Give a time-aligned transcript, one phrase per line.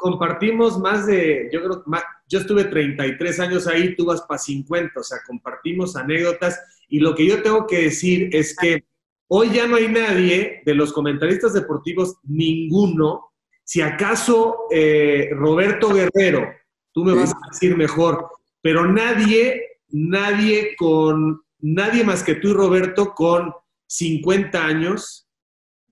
[0.00, 4.98] compartimos más de, yo creo, más, yo estuve 33 años ahí, tú vas para 50,
[4.98, 8.84] o sea, compartimos anécdotas y lo que yo tengo que decir es que
[9.28, 13.32] hoy ya no hay nadie de los comentaristas deportivos, ninguno,
[13.62, 16.48] si acaso eh, Roberto Guerrero,
[16.92, 18.26] tú me vas a decir mejor,
[18.62, 23.52] pero nadie, nadie con, nadie más que tú y Roberto con
[23.86, 25.28] 50 años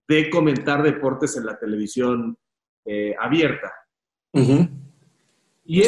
[0.08, 2.36] de comentar deportes en la televisión
[2.86, 3.70] eh, abierta.
[5.64, 5.82] Y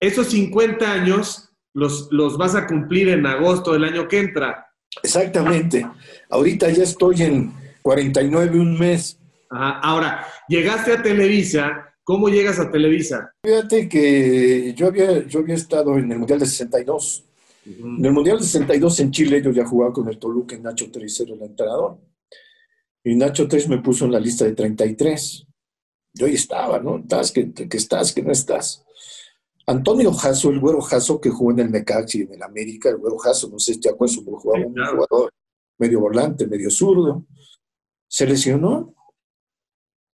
[0.00, 4.66] esos 50 años los, los vas a cumplir en agosto del año que entra.
[5.02, 5.86] Exactamente.
[6.28, 9.18] Ahorita ya estoy en 49 un mes.
[9.50, 11.86] Ahora, llegaste a Televisa.
[12.02, 13.32] ¿Cómo llegas a Televisa?
[13.44, 17.24] Fíjate que yo había, yo había estado en el Mundial de 62.
[17.66, 20.90] En el Mundial de 62 en Chile yo ya jugaba con el Toluca en Nacho
[20.90, 21.98] Tercero, el entrenador.
[23.04, 25.46] Y Nacho 3 me puso en la lista de 33.
[26.12, 26.98] Yo ahí estaba, ¿no?
[26.98, 28.84] ¿Estás que, que estás, que no estás?
[29.66, 33.16] Antonio Jasso, el güero Jasso que jugó en el Necaxi en el América, el güero
[33.18, 35.32] Jasso, no sé si te acuerdas, un jugador
[35.78, 37.24] medio volante, medio zurdo,
[38.08, 38.94] se lesionó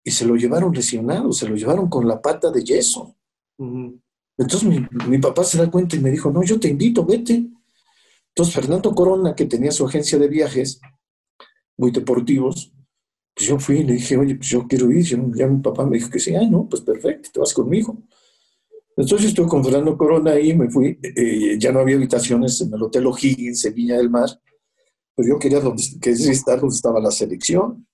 [0.04, 3.16] y se lo llevaron lesionado, se lo llevaron con la pata de yeso.
[3.58, 7.48] Entonces mi, mi, papá se da cuenta y me dijo, no, yo te invito, vete.
[8.30, 10.82] Entonces Fernando Corona, que tenía su agencia de viajes,
[11.78, 12.73] muy deportivos,
[13.36, 15.06] pues yo fui y le dije, oye, pues yo quiero ir.
[15.36, 17.98] Ya mi papá me dijo que sí, ah, no, pues perfecto, te vas conmigo.
[18.96, 22.84] Entonces estuve con Fernando Corona ahí, me fui, eh, ya no había habitaciones en el
[22.84, 24.30] Hotel O'Higgins, en Viña del Mar,
[25.16, 27.88] pero yo quería, donde, quería estar donde estaba la selección.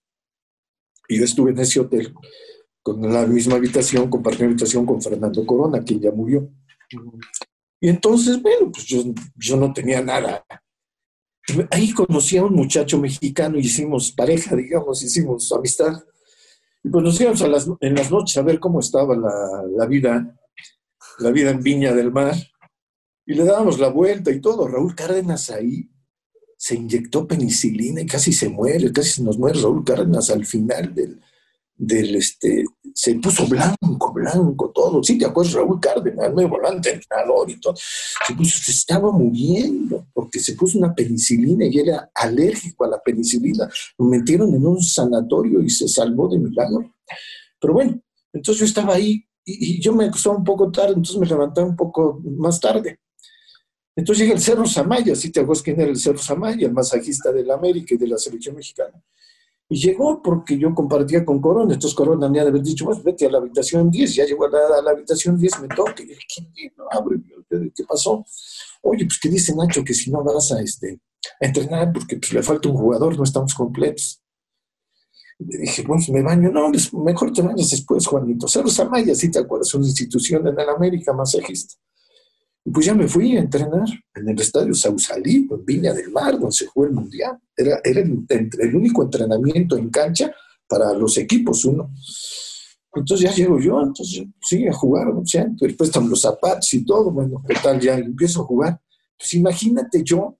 [1.07, 2.13] Y yo estuve en ese hotel,
[2.83, 6.51] con la misma habitación, compartí habitación con Fernando Corona, quien ya murió.
[7.79, 9.01] Y entonces, bueno, pues yo,
[9.35, 10.45] yo no tenía nada.
[11.71, 16.03] Ahí conocí a un muchacho mexicano y hicimos pareja, digamos, hicimos amistad.
[16.83, 17.41] Y pues nos íbamos
[17.81, 20.35] en las noches a ver cómo estaba la, la vida
[21.19, 22.35] la vida en Viña del Mar,
[23.25, 24.67] y le dábamos la vuelta y todo.
[24.67, 25.89] Raúl Cárdenas ahí
[26.57, 30.93] se inyectó penicilina y casi se muere, casi se nos muere Raúl Cárdenas al final
[30.93, 31.21] del,
[31.79, 35.01] del este, se puso blanco, blanco, todo.
[35.01, 37.73] Sí, te acuerdas, Raúl Cárdenas, nuevo volante, entrenador y todo.
[37.75, 42.99] Se, puso, se estaba muriendo porque se puso una penicilina y era alérgico a la
[42.99, 43.69] penicilina.
[43.97, 46.93] Lo metieron en un sanatorio y se salvó de milagro.
[47.61, 48.01] Pero bueno,
[48.33, 51.77] entonces yo estaba ahí y, yo me acostaba un poco tarde, entonces me levantaba un
[51.77, 52.99] poco más tarde.
[53.95, 57.31] Entonces llega el Cerro Samaya, si te acuerdas quién era el Cerro Samaya, el masajista
[57.31, 59.01] de la América y de la selección mexicana.
[59.71, 63.29] Y llegó porque yo compartía con Corona, entonces Corona me había dicho, pues vete a
[63.29, 66.21] la habitación 10, ya llegó a la, habitación 10, me toca, y dije,
[66.55, 67.17] ¿qué, no, abre,
[67.75, 68.25] ¿qué pasó?
[68.81, 70.99] Oye, pues que dice Nacho que si no vas a, este,
[71.39, 74.21] a entrenar porque pues, le falta un jugador, no estamos completos.
[75.39, 76.51] Le dije, pues me baño.
[76.51, 76.69] No,
[77.03, 78.47] mejor te bañas después, Juanito.
[78.47, 81.75] Cerro Samaya, si te acuerdas, una institución en el América masajista.
[82.65, 86.33] Y pues ya me fui a entrenar en el estadio Sausalí, en Viña del Mar,
[86.33, 87.37] donde se jugó el Mundial.
[87.55, 90.31] Era, era el, el, único entrenamiento en cancha
[90.67, 91.91] para los equipos, uno.
[92.93, 96.83] Entonces ya llego yo, entonces sí, a jugar, o sea, después están los zapatos y
[96.83, 97.79] todo, bueno, ¿qué tal?
[97.79, 98.81] Ya empiezo a jugar.
[99.17, 100.38] Pues imagínate yo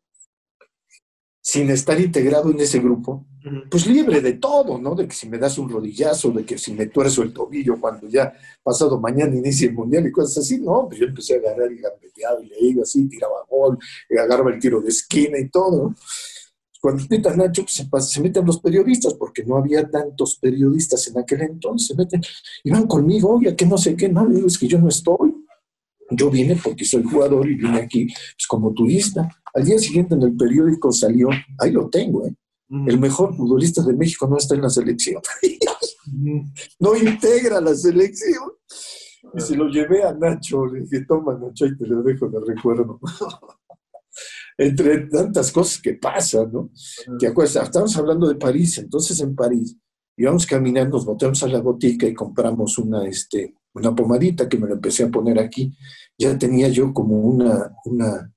[1.41, 3.25] sin estar integrado en ese grupo,
[3.71, 4.95] pues libre de todo, ¿no?
[4.95, 8.07] De que si me das un rodillazo, de que si me tuerzo el tobillo cuando
[8.07, 11.71] ya pasado mañana inicia el mundial y cosas así, no, pues yo empecé a agarrar
[11.71, 13.77] y gambeteaba y le iba así, tiraba gol,
[14.11, 15.95] agarraba el tiro de esquina y todo,
[16.81, 21.41] Cuando pitan Nacho, pues se, meten los periodistas, porque no había tantos periodistas en aquel
[21.41, 22.21] entonces, se meten,
[22.63, 25.28] y van conmigo, oye, que no sé qué, no, es que yo no estoy,
[26.11, 29.27] yo vine porque soy jugador y vine aquí pues, como turista.
[29.53, 32.35] Al día siguiente en el periódico salió, ahí lo tengo, ¿eh?
[32.69, 35.21] el mejor futbolista de México no está en la selección.
[36.79, 38.51] no integra la selección.
[39.33, 42.39] Y se lo llevé a Nacho, le dije, toma Nacho, y te lo dejo de
[42.45, 42.99] recuerdo.
[44.57, 46.69] Entre tantas cosas que pasan, ¿no?
[47.17, 47.63] ¿Te acuerdas?
[47.63, 49.77] Estamos hablando de París, entonces en París
[50.17, 54.67] íbamos caminando, nos botamos a la botica y compramos una, este, una pomadita que me
[54.67, 55.73] la empecé a poner aquí.
[56.17, 58.33] Ya tenía yo como una, una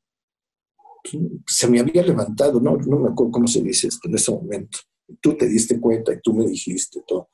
[1.46, 4.78] se me había levantado, no, no me acuerdo cómo se dice esto en ese momento.
[5.20, 7.30] Tú te diste cuenta y tú me dijiste todo.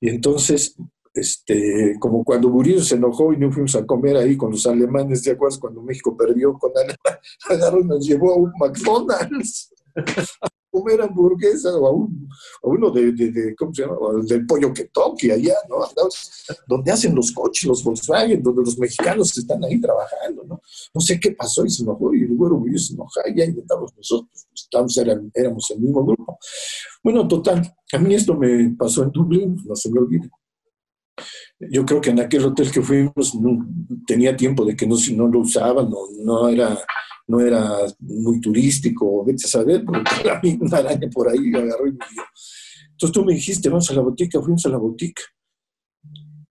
[0.00, 0.76] Y entonces,
[1.14, 5.22] este, como cuando Burillo se enojó y no fuimos a comer ahí con los alemanes,
[5.22, 5.58] ¿te acuerdas?
[5.58, 9.72] Cuando México perdió con Alemania, agarró y nos llevó a un McDonald's
[10.70, 13.96] comer hamburguesa o a, uno de, ¿cómo se llama?
[14.22, 15.76] Del pollo que toque allá, ¿no?
[16.66, 20.60] Donde hacen los coches, los Volkswagen, donde los mexicanos están ahí trabajando, ¿no?
[20.94, 23.94] No sé qué pasó y se enojó y el güero se enojó y ahí estamos
[23.96, 24.96] nosotros, estamos,
[25.34, 26.38] éramos el mismo grupo.
[27.02, 30.30] Bueno, total, a mí esto me pasó en Dublín, no se me olvide.
[31.68, 33.66] Yo creo que en aquel hotel que fuimos no,
[34.06, 36.78] tenía tiempo de que no, no lo usaban, no, no, era,
[37.26, 41.92] no era muy turístico, vete a saber, porque la una araña por ahí agarró y
[41.92, 42.22] murió.
[42.90, 45.22] Entonces tú me dijiste, vamos a la botica, fuimos a la botica.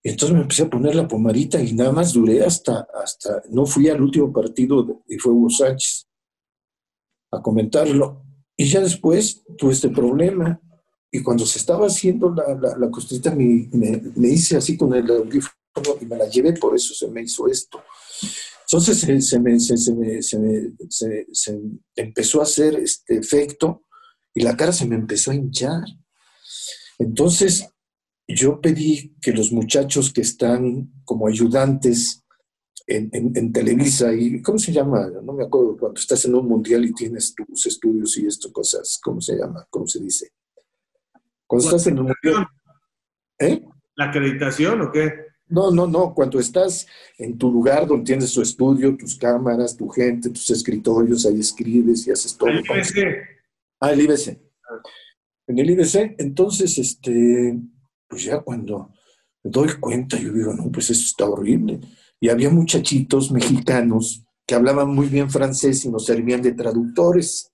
[0.01, 3.65] Y entonces me empecé a poner la pomarita y nada más duré hasta, hasta, no
[3.65, 6.07] fui al último partido y fue Hugo Sánchez
[7.31, 8.23] a comentarlo.
[8.55, 10.59] Y ya después tuve este problema.
[11.11, 15.09] Y cuando se estaba haciendo la, la, la costurita, me, me, hice así con el
[15.09, 15.55] audífono
[15.99, 17.81] y me la llevé, por eso se me hizo esto.
[18.61, 21.59] Entonces se, se, me, se, me, se,
[21.95, 23.85] empezó a hacer este efecto
[24.33, 25.83] y la cara se me empezó a hinchar.
[26.99, 27.67] Entonces
[28.27, 32.23] yo pedí que los muchachos que están como ayudantes
[32.85, 35.07] en, en, Televisa, y ¿cómo se llama?
[35.23, 38.99] No me acuerdo, cuando estás en un mundial y tienes tus estudios y esto, cosas,
[39.03, 39.65] ¿cómo se llama?
[39.69, 40.31] ¿Cómo se dice?
[41.49, 42.47] Cuando estás en un mundial.
[43.39, 43.63] ¿Eh?
[43.95, 45.11] ¿La acreditación o qué?
[45.47, 46.13] No, no, no.
[46.13, 46.85] Cuando estás
[47.17, 52.05] en tu lugar donde tienes tu estudio, tus cámaras, tu gente, tus escritorios, ahí escribes
[52.05, 52.51] y haces todo.
[52.51, 53.17] ¿El IBC?
[53.79, 54.39] Ah, el IBC.
[55.47, 57.59] En el IBC, entonces, este,
[58.07, 58.93] pues ya cuando
[59.43, 61.79] me doy cuenta, yo digo, no, pues eso está horrible.
[62.19, 67.51] Y había muchachitos mexicanos que hablaban muy bien francés y nos servían de traductores.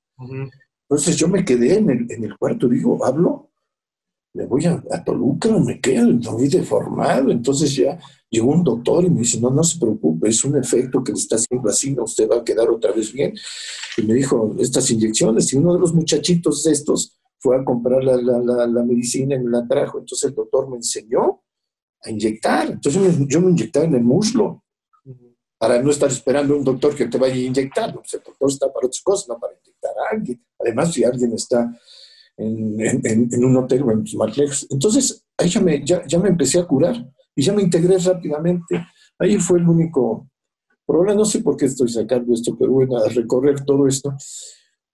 [0.90, 3.54] Entonces yo me quedé en el, en el cuarto, digo, hablo
[4.36, 7.32] me voy a, Toluca, me quedo, voy deformado.
[7.32, 7.98] Entonces ya
[8.30, 11.18] llegó un doctor y me dice, no, no se preocupe, es un efecto que le
[11.18, 13.34] está haciendo así, no, usted va a quedar otra vez bien.
[13.98, 18.04] Y me dijo, estas inyecciones, y uno de los muchachitos de estos fue a comprar
[18.04, 20.00] la, la, la, medicina y me la trajo.
[20.00, 21.42] Entonces el doctor me enseñó
[22.04, 22.72] a inyectar.
[22.72, 24.64] Entonces yo me inyectaba en el muslo
[25.58, 27.90] para no estar esperando un doctor que te vaya a inyectar.
[27.90, 30.44] el doctor está para otras cosas, no para inyectar a alguien.
[30.60, 31.72] Además, si alguien está
[32.38, 34.68] en, un hotel en más lejos.
[34.70, 37.06] Entonces, ahí ya me, ya me empecé a curar
[37.36, 38.86] y ya me integré rápidamente.
[39.20, 40.28] Ahí fue el único
[40.86, 44.16] problema, no sé por qué estoy sacando esto, pero bueno, a recorrer todo esto,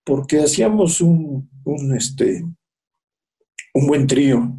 [0.04, 2.44] porque hacíamos un, un, este,
[3.74, 4.58] un buen trío.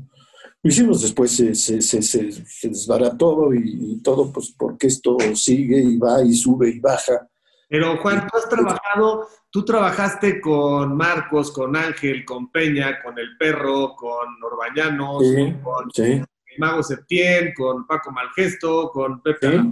[0.63, 5.81] Lo hicimos después, se, se, se, se desbarató y, y, todo, pues porque esto sigue
[5.83, 7.29] y va y sube y baja.
[7.73, 13.35] Pero Juan, tú has trabajado, tú trabajaste con Marcos, con Ángel, con Peña, con El
[13.39, 15.23] Perro, con Orbañanos,
[15.63, 16.27] con el
[16.59, 19.63] Mago Septién, con Paco Malgesto, con Pepe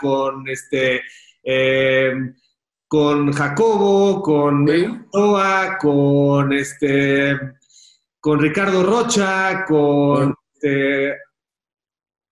[0.00, 1.02] con este
[1.44, 2.14] eh,
[2.88, 4.66] con Jacobo, con
[5.12, 7.38] Toa, con este
[8.18, 11.16] con Ricardo Rocha, con este,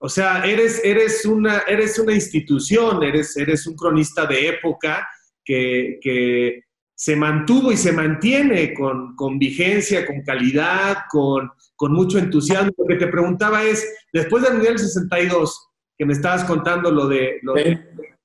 [0.05, 5.09] o sea, eres, eres, una, eres una institución, eres, eres un cronista de época
[5.43, 6.61] que,
[6.95, 11.51] se mantuvo y se mantiene con, vigencia, con calidad, con,
[11.91, 12.71] mucho entusiasmo.
[12.77, 17.41] Lo que te preguntaba es, después del Mundial 62, que me estabas contando lo de,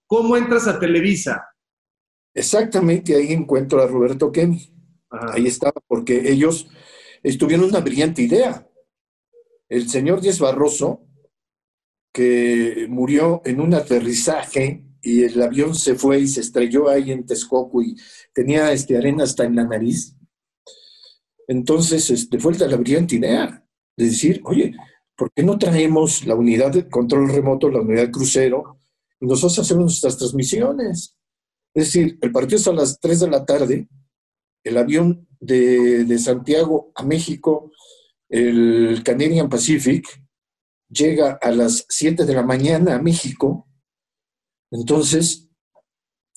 [0.06, 1.48] cómo entras a Televisa.
[2.34, 4.70] Exactamente, ahí encuentro a Roberto Kemi.
[5.10, 6.70] Ahí estaba, porque ellos
[7.40, 8.68] tuvieron una brillante idea.
[9.70, 11.06] El señor Díaz Barroso
[12.12, 17.26] que murió en un aterrizaje y el avión se fue y se estrelló ahí en
[17.26, 17.96] Texcoco y
[18.34, 20.16] tenía este, arena hasta en la nariz.
[21.48, 23.66] Entonces, este, fue la brillante idea
[23.98, 24.76] de decir, oye,
[25.16, 28.78] ¿por qué no traemos la unidad de control remoto, la unidad de crucero,
[29.20, 31.16] y nosotros hacemos nuestras transmisiones?
[31.74, 33.88] Es decir, el partido es a las 3 de la tarde,
[34.64, 37.72] el avión de, de Santiago a México,
[38.30, 40.06] el Canadian Pacific,
[40.90, 43.68] llega a las 7 de la mañana a México,
[44.72, 45.50] entonces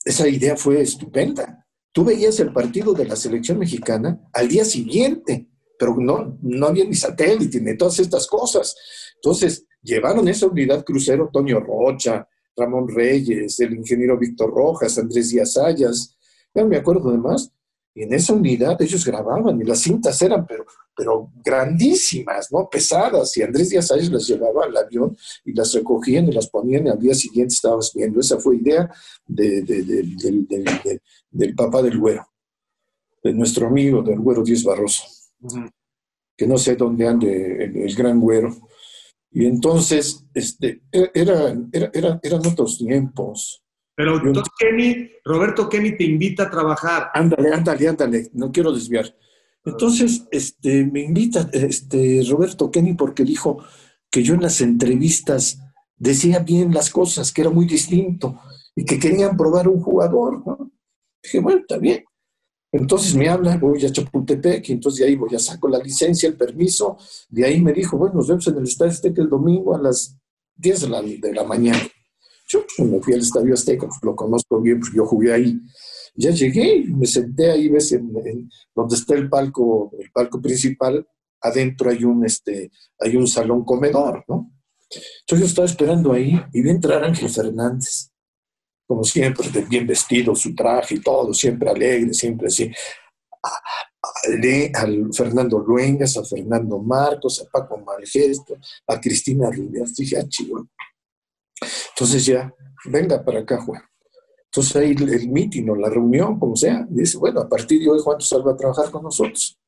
[0.04, 1.66] esa idea fue estupenda.
[1.92, 6.84] Tú veías el partido de la selección mexicana al día siguiente, pero no, no había
[6.84, 8.74] ni satélite ni todas estas cosas.
[9.16, 15.56] Entonces, llevaron esa unidad crucero Toño Rocha, Ramón Reyes, el ingeniero Víctor Rojas, Andrés Díaz
[15.56, 16.16] Ayas,
[16.54, 17.52] ya me acuerdo de más,
[17.94, 20.64] y en esa unidad ellos grababan y las cintas eran, pero,
[20.96, 22.68] pero grandísimas, ¿no?
[22.68, 23.36] Pesadas.
[23.36, 26.90] Y Andrés Díaz Ayes las llevaba al avión y las recogían y las ponían y
[26.90, 28.20] al día siguiente estabas viendo.
[28.20, 28.90] Esa fue idea
[29.26, 29.62] de,
[31.30, 32.26] del papá del güero,
[33.22, 35.04] de nuestro amigo, del güero Díaz Barroso,
[36.36, 38.54] que no sé dónde ande el, gran güero.
[39.30, 43.64] Y entonces, este, e, era, era, eran otros tiempos.
[43.94, 44.20] Pero
[45.24, 47.10] Roberto Kenny te invita a trabajar.
[47.14, 49.14] Ándale, ándale, ándale, no quiero desviar.
[49.64, 53.58] Entonces, este, me invita este, Roberto Kenny porque dijo
[54.10, 55.58] que yo en las entrevistas
[55.96, 58.40] decía bien las cosas, que era muy distinto
[58.74, 60.44] y que querían probar un jugador.
[60.44, 60.72] ¿no?
[61.22, 62.04] Dije, bueno, está bien.
[62.72, 66.26] Entonces me habla, voy a Chapultepec, y entonces de ahí voy a saco la licencia,
[66.26, 66.96] el permiso.
[67.28, 70.16] De ahí me dijo, bueno, nos vemos en el Estadio Azteca el domingo a las
[70.56, 71.86] 10 de la, de la mañana.
[72.48, 75.60] Yo pues, me fui al Estadio Azteca, pues, lo conozco bien, porque yo jugué ahí.
[76.14, 78.12] Ya llegué, me senté ahí, ves, en,
[78.74, 81.06] donde está el palco, el palco principal,
[81.40, 84.52] adentro hay un, este, hay un salón comedor, ¿no?
[85.20, 88.10] Entonces yo estaba esperando ahí y vi entrar Ángel Fernández,
[88.86, 92.70] como siempre, bien vestido, su traje y todo, siempre alegre, siempre así.
[93.42, 93.58] A,
[94.74, 99.84] al Fernando Luengas, a Fernando Marcos, a Paco Malgesto, a Cristina Rubia.
[99.96, 100.68] Dije, ah, chivo.
[101.90, 102.52] Entonces ya,
[102.84, 103.82] venga para acá, Juan.
[104.54, 107.98] Entonces ahí el, el o la reunión, como sea, dice, bueno, a partir de hoy
[108.00, 109.58] Juan Tosal va a trabajar con nosotros.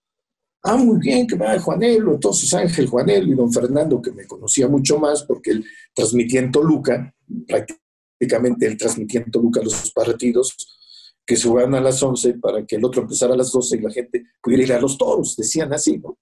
[0.62, 2.12] Ah, muy bien, que va Juanelo.
[2.12, 5.64] Entonces Ángel Juanelo y don Fernando, que me conocía mucho más porque él
[5.95, 7.14] transmitía en Toluca,
[7.49, 10.55] prácticamente él transmitía en Toluca los partidos
[11.25, 13.81] que se jugaban a las 11 para que el otro empezara a las 12 y
[13.81, 16.19] la gente pudiera ir a los toros, decían así, ¿no?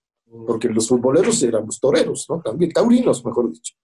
[0.46, 2.40] Porque los futboleros éramos toreros, ¿no?
[2.40, 3.74] También taurinos, mejor dicho.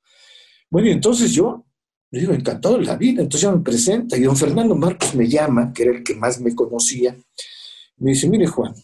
[0.70, 1.64] Bueno, y entonces yo
[2.10, 3.22] le digo, encantado de la vida.
[3.22, 6.40] Entonces ya me presenta y don Fernando Marcos me llama, que era el que más
[6.40, 7.16] me conocía.
[7.96, 8.74] Me dice, mire Juan,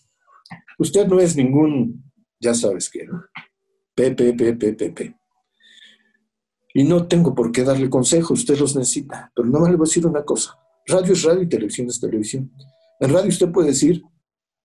[0.78, 3.24] Usted no es ningún, ya sabes qué, ¿no?
[3.94, 4.16] P,
[6.74, 9.30] Y no tengo por qué darle consejos, usted los necesita.
[9.34, 10.58] Pero no me le voy a decir una cosa.
[10.86, 12.50] Radio es radio y televisión es televisión.
[12.98, 14.02] En radio usted puede decir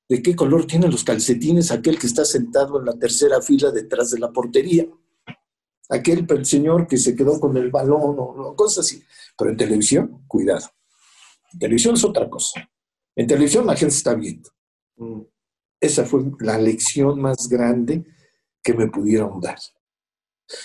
[0.09, 4.09] de qué color tienen los calcetines aquel que está sentado en la tercera fila detrás
[4.09, 4.87] de la portería.
[5.89, 9.03] Aquel señor que se quedó con el balón o, cosas así.
[9.37, 10.67] Pero en televisión, cuidado.
[11.53, 12.69] En televisión es otra cosa.
[13.15, 14.49] En televisión la gente está viendo.
[14.97, 15.21] Mm.
[15.81, 18.05] Esa fue la lección más grande
[18.61, 19.57] que me pudieron dar.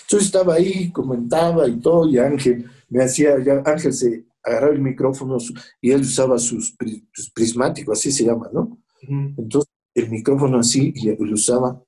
[0.07, 4.81] Yo estaba ahí, comentaba y todo, y Ángel me hacía, ya Ángel se agarraba el
[4.81, 5.37] micrófono
[5.81, 6.75] y él usaba sus,
[7.33, 8.79] prismáticos, así se llama, ¿no?
[9.37, 11.81] Entonces, el micrófono así y lo usaba.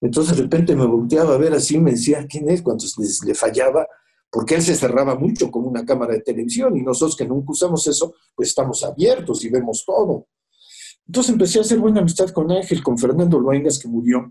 [0.00, 2.62] Entonces, de repente me volteaba a ver así, me decía, ¿quién es?
[2.62, 2.84] Cuando
[3.24, 3.86] le fallaba,
[4.30, 7.86] porque él se cerraba mucho como una cámara de televisión y nosotros que nunca usamos
[7.86, 10.26] eso, pues estamos abiertos y vemos todo.
[11.06, 14.30] Entonces empecé a hacer buena amistad con Ángel, con Fernando Luengas, que murió.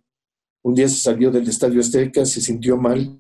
[0.62, 3.20] Un día se salió del Estadio Azteca, se sintió mal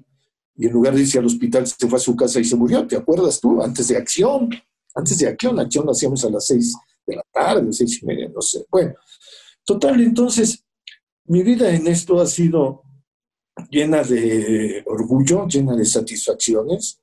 [0.55, 2.85] y en lugar de irse al hospital se fue a su casa y se murió.
[2.85, 3.61] ¿Te acuerdas tú?
[3.61, 4.49] Antes de acción.
[4.93, 6.75] Antes de acción, acción lo hacíamos a las seis
[7.05, 8.65] de la tarde, seis y media, no sé.
[8.69, 8.93] Bueno,
[9.63, 10.63] total, entonces
[11.27, 12.83] mi vida en esto ha sido
[13.69, 17.01] llena de orgullo, llena de satisfacciones.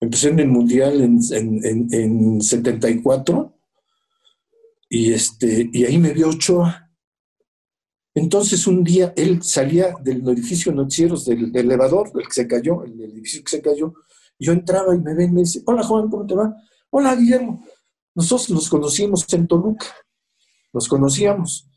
[0.00, 3.54] Empecé en el Mundial en, en, en 74
[4.88, 6.90] y, este, y ahí me vio Ochoa.
[8.14, 13.00] Entonces un día él salía del edificio noticieros del, elevador, el que se cayó, el
[13.00, 13.94] edificio que se cayó.
[14.38, 16.54] Yo entraba y me ve y me dice, hola Juan, ¿cómo te va?
[16.90, 17.64] Hola Guillermo.
[18.14, 19.86] Nosotros nos conocimos en Toluca,
[20.72, 21.69] nos conocíamos.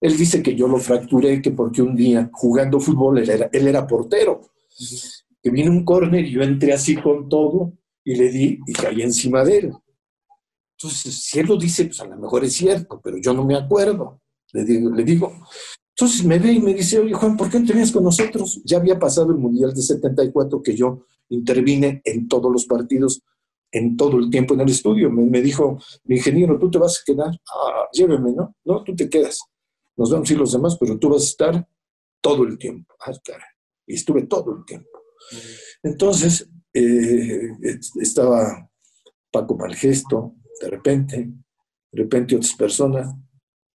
[0.00, 3.66] Él dice que yo lo fracturé, que porque un día jugando fútbol él era, él
[3.66, 4.42] era portero,
[5.42, 7.72] que vino un córner y yo entré así con todo
[8.04, 9.72] y le di y caí encima de él.
[10.78, 13.56] Entonces, si él lo dice, pues a lo mejor es cierto, pero yo no me
[13.56, 14.20] acuerdo.
[14.52, 15.32] Le digo, le digo.
[15.90, 18.62] Entonces me ve y me dice, oye Juan, ¿por qué no tenías con nosotros?
[18.64, 23.20] Ya había pasado el Mundial de 74 que yo intervine en todos los partidos,
[23.72, 25.10] en todo el tiempo en el estudio.
[25.10, 28.54] Me, dijo, mi ingeniero, tú te vas a quedar, ah, lléveme, ¿no?
[28.64, 29.40] No, tú te quedas.
[29.98, 31.68] Nos vamos a ir los demás, pero tú vas a estar
[32.20, 32.94] todo el tiempo.
[33.04, 33.12] Ah.
[33.84, 34.88] Y estuve todo el tiempo.
[35.82, 37.50] Entonces, eh,
[38.00, 38.70] estaba
[39.30, 41.16] Paco Malgesto, de repente,
[41.90, 43.12] de repente otras personas.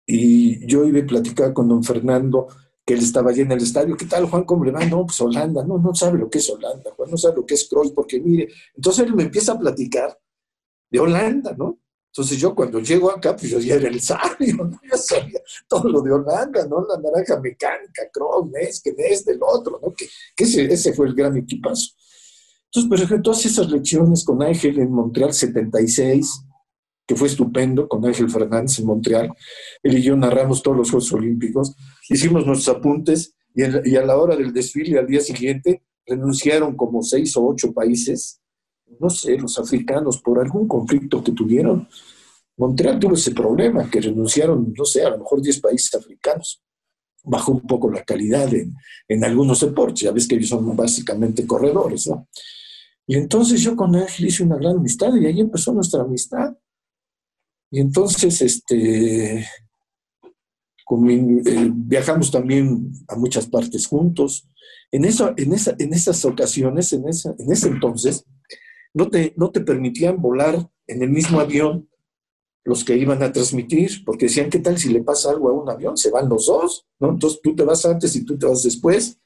[0.06, 2.48] Y yo iba a platicar con don Fernando,
[2.86, 3.98] que él estaba allí en el estadio.
[3.98, 4.46] ¿Qué tal, Juan?
[4.46, 4.86] ¿Cómo le va?
[4.86, 5.65] No, pues Holanda.
[5.65, 8.22] No, no sabe lo que es Holanda, Juan, no sabe lo que es Cruyff, porque
[8.22, 8.48] mire.
[8.75, 10.18] Entonces él me empieza a platicar
[10.89, 11.80] de Holanda, ¿no?
[12.15, 14.79] Entonces yo cuando llego acá, pues yo ya era el sabio, ¿no?
[14.88, 16.86] Ya sabía todo lo de Holanda, ¿no?
[16.88, 18.03] La naranja mecánica,
[18.62, 19.91] es que es del otro, ¿no?
[19.96, 21.89] Que, ese, ese, fue el gran equipazo.
[22.65, 26.46] Entonces, por ejemplo, todas esas lecciones con Ángel en Montreal 76,
[27.08, 29.34] que fue estupendo, con Ángel Fernández en Montreal.
[29.82, 31.75] Él y yo narramos todos los Juegos Olímpicos,
[32.10, 37.36] hicimos nuestros apuntes y, a la hora del desfile, al día siguiente, renunciaron como seis
[37.38, 38.39] o ocho países,
[39.00, 41.88] no sé, los africanos, por algún conflicto que tuvieron.
[42.58, 46.62] Montreal tuvo ese problema, que renunciaron, no sé, a lo mejor diez países africanos.
[47.24, 48.76] Bajó un poco la calidad en,
[49.08, 52.28] en algunos deportes, ya ves que ellos son básicamente corredores, ¿no?
[53.06, 56.56] Y entonces yo con Ángel hice una gran amistad y ahí empezó nuestra amistad.
[57.70, 59.46] Y entonces, este, eh,
[61.74, 64.48] viajamos también a muchas partes juntos.
[64.92, 68.24] En, en, esa, en esas ocasiones, en, esa, en ese entonces,
[68.94, 71.90] no te, no te permitían volar en el mismo avión
[72.66, 75.70] los que iban a transmitir, porque decían, ¿qué tal si le pasa algo a un
[75.70, 75.98] avión?
[75.98, 77.10] Se van los dos, ¿no?
[77.10, 79.20] Entonces tú te vas antes y tú te vas después.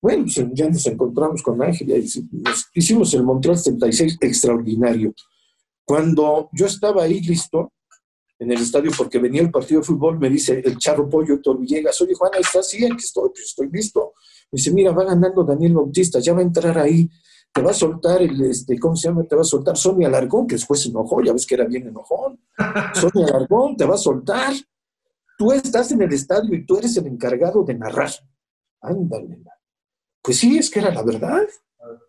[0.00, 5.12] Bueno, pues ya nos encontramos con Ángel y hicimos el Montreal 76 extraordinario.
[5.84, 7.72] Cuando yo estaba ahí listo,
[8.38, 11.58] en el estadio porque venía el partido de fútbol, me dice el charro pollo Héctor
[11.58, 12.70] Villegas, oye Juana, ¿estás?
[12.70, 14.12] Sí, aquí estoy, pues estoy listo.
[14.52, 17.08] Me dice, mira, va ganando Daniel Bautista, ya va a entrar ahí,
[17.52, 19.24] te va a soltar el, este, ¿cómo se llama?
[19.24, 21.88] Te va a soltar Sonia Alargón, que después se enojó, ya ves que era bien
[21.88, 22.40] enojón.
[22.94, 24.52] Sonia Alargón te va a soltar.
[25.36, 28.10] Tú estás en el estadio y tú eres el encargado de narrar.
[28.80, 29.42] Ándale.
[30.22, 31.42] Pues sí, es que era la verdad.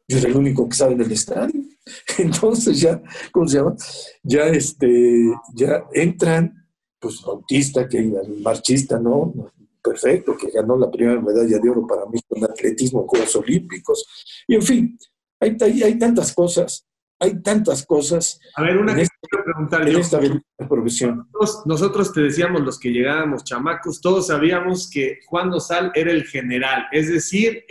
[0.07, 1.61] Yo era el único que sabe del estadio.
[2.17, 3.75] Entonces ya, ¿cómo se llama?
[4.23, 6.67] Ya, este, ya entran,
[6.99, 9.33] pues Bautista, que el marchista, ¿no?
[9.81, 14.05] Perfecto, que ganó la primera medalla de oro para mí con atletismo en Juegos Olímpicos.
[14.47, 14.99] Y en fin,
[15.39, 16.87] hay, hay, tantas cosas,
[17.19, 18.39] hay tantas cosas.
[18.55, 19.91] A ver, una que quiero preguntarle.
[19.91, 20.19] En esta
[20.67, 21.27] profesión.
[21.33, 26.25] Nosotros, nosotros, te decíamos, los que llegábamos chamacos, todos sabíamos que Juan Dosal era el
[26.25, 27.65] general, es decir,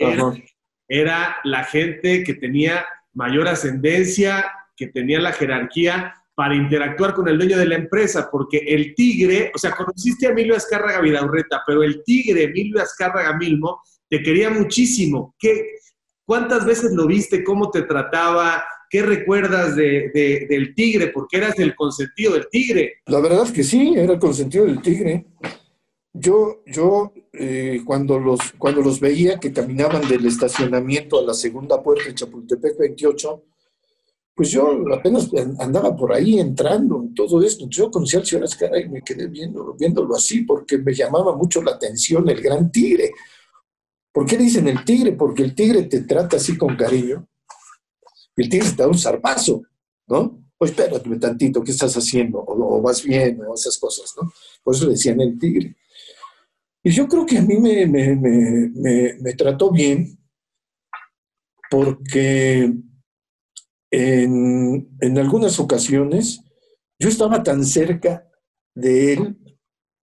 [0.87, 4.45] era la gente que tenía mayor ascendencia,
[4.75, 9.51] que tenía la jerarquía para interactuar con el dueño de la empresa, porque el tigre,
[9.53, 14.49] o sea, conociste a Emilio Azcárraga Vidaurreta, pero el tigre, Emilio Azcárraga Milmo, te quería
[14.49, 15.35] muchísimo.
[15.37, 15.79] ¿Qué,
[16.29, 17.43] ¿Cuántas veces lo viste?
[17.43, 18.63] ¿Cómo te trataba?
[18.87, 21.07] ¿Qué recuerdas de, del tigre?
[21.07, 22.97] Porque eras el consentido del tigre.
[23.07, 25.25] La verdad es que sí, era el consentido del tigre.
[26.13, 31.81] Yo, yo eh, cuando, los, cuando los veía que caminaban del estacionamiento a la segunda
[31.81, 33.43] puerta de Chapultepec 28,
[34.35, 37.65] pues yo apenas andaba por ahí entrando en todo esto.
[37.67, 41.63] Yo conocí al señor Azcara y me quedé viéndolo, viéndolo así porque me llamaba mucho
[41.63, 43.13] la atención el gran tigre.
[44.11, 45.13] ¿Por qué dicen el tigre?
[45.13, 47.27] Porque el tigre te trata así con cariño.
[48.35, 49.61] El tigre te da un zarpazo,
[50.07, 50.43] ¿no?
[50.57, 52.43] Pues espérate tantito, ¿qué estás haciendo?
[52.45, 54.31] O, vas bien, o esas cosas, ¿no?
[54.63, 55.75] Por eso decían el tigre.
[56.83, 60.17] Y yo creo que a mí me, trató bien
[61.69, 62.73] porque
[63.91, 66.41] en, algunas ocasiones
[66.99, 68.27] yo estaba tan cerca
[68.75, 69.37] de él,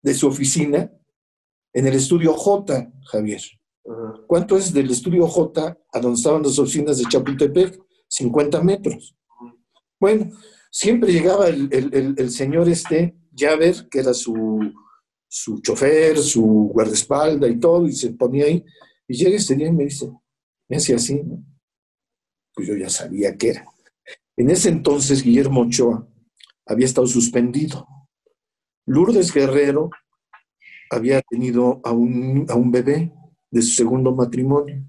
[0.03, 0.91] de su oficina,
[1.75, 3.43] en el estudio J, Javier.
[4.27, 7.81] ¿Cuánto es del estudio J a donde estaban las oficinas de Chapultepec?
[8.09, 9.17] 50 metros.
[9.99, 10.31] Bueno,
[10.71, 14.73] siempre llegaba el, señor este, Javer, que era su,
[15.29, 18.65] su chofer, su guardaespaldas y todo, y se ponía ahí.
[19.09, 20.11] Y llega este día y me dice,
[20.69, 21.23] me hacía así.
[22.55, 23.67] Pues yo ya sabía qué era.
[24.37, 26.07] En ese entonces Guillermo Ochoa
[26.67, 27.87] había estado suspendido.
[28.87, 29.91] Lourdes Guerrero
[30.91, 33.13] había tenido a un, a un bebé
[33.57, 34.85] de su segundo matrimonio.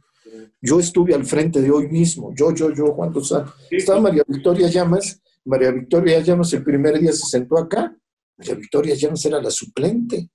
[0.62, 3.46] Yo estuve al frente de hoy mismo, yo, yo, yo, Juan Dosal.
[3.72, 7.96] Estaba María Victoria Llamas, María Victoria Llamas el primer día se sentó acá,
[8.38, 10.30] María Victoria Llamas era la suplente.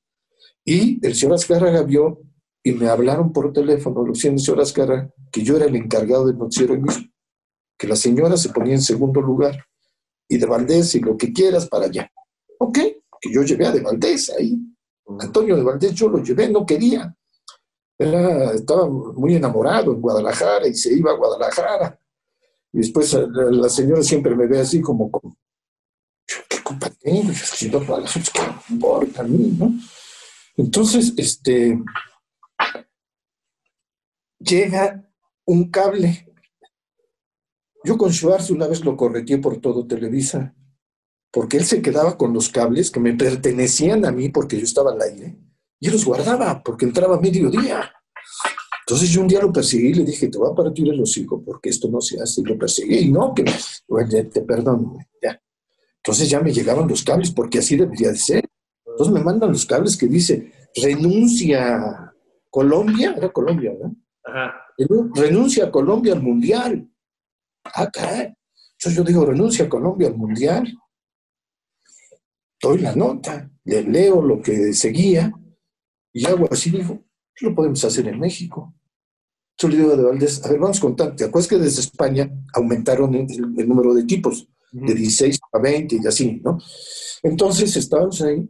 [0.64, 2.22] Y el señor Azcárraga vio
[2.62, 6.38] y me hablaron por teléfono, lo siento, señor Azcárraga, que yo era el encargado del
[6.38, 7.04] noticiero mismo,
[7.76, 9.62] que la señora se ponía en segundo lugar
[10.26, 12.10] y de Valdés y lo que quieras para allá.
[12.58, 12.78] Ok,
[13.20, 14.56] que yo llevé a de Valdés ahí.
[15.20, 17.14] Antonio de Valdés yo lo llevé, no quería.
[18.54, 21.98] Estaba muy enamorado en Guadalajara y se iba a Guadalajara.
[22.72, 25.36] Y después eh, la, señora siempre me ve así como, como
[26.26, 27.32] ¿qué culpa tengo?
[27.32, 29.72] Yo, ¿qué importa a mí, no?
[30.56, 31.78] Entonces, este,
[34.38, 35.08] llega
[35.44, 36.28] un cable.
[37.84, 40.54] Yo con Schwartz una vez lo correteé por todo Televisa,
[41.30, 44.92] porque él se quedaba con los cables que me pertenecían a mí porque yo estaba
[44.92, 45.36] al aire,
[45.82, 47.92] y él los guardaba porque entraba a mediodía.
[48.86, 51.42] Entonces yo un día lo perseguí y le dije, te voy a partir el hocico
[51.44, 52.40] porque esto no se hace.
[52.40, 55.42] Y lo perseguí y no, que te perdono, ya.
[55.96, 58.44] Entonces ya me llegaban los cables porque así debería de ser.
[58.86, 62.14] Entonces me mandan los cables que dice, renuncia
[62.48, 63.90] Colombia, era Colombia, ¿verdad?
[64.22, 64.54] Ajá.
[65.16, 66.88] Renuncia Colombia al Mundial.
[67.64, 70.78] Ah, Entonces yo digo, renuncia Colombia al Mundial.
[72.60, 75.32] Doy la nota, le leo lo que seguía
[76.12, 76.98] y hago así, dijo,
[77.40, 78.74] lo podemos hacer en México.
[79.58, 82.30] Yo le digo a De Valdés, a ver, vamos con ¿Te acuerdas que desde España
[82.54, 84.48] aumentaron el, número de equipos?
[84.72, 86.58] De 16 a 20 y así, ¿no?
[87.22, 88.48] Entonces estábamos ahí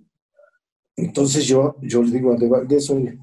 [0.97, 3.19] entonces yo, yo le digo a De Valdés, oye,